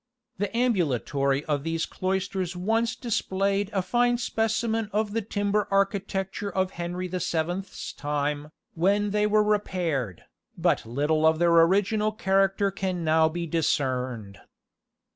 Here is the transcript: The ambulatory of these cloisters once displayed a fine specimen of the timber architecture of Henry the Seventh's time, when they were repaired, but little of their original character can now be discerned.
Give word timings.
The 0.39 0.57
ambulatory 0.57 1.45
of 1.45 1.63
these 1.63 1.85
cloisters 1.85 2.55
once 2.57 2.95
displayed 2.95 3.69
a 3.71 3.83
fine 3.83 4.17
specimen 4.17 4.89
of 4.91 5.13
the 5.13 5.21
timber 5.21 5.67
architecture 5.69 6.49
of 6.49 6.71
Henry 6.71 7.07
the 7.07 7.19
Seventh's 7.19 7.93
time, 7.93 8.51
when 8.73 9.11
they 9.11 9.27
were 9.27 9.43
repaired, 9.43 10.23
but 10.57 10.87
little 10.87 11.23
of 11.23 11.37
their 11.37 11.53
original 11.53 12.11
character 12.11 12.71
can 12.71 13.03
now 13.03 13.29
be 13.29 13.45
discerned. 13.45 14.39